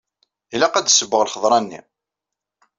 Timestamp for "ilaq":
0.53-0.73